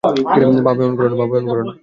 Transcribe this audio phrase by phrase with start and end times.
[0.67, 1.73] বাবা এমন করো না।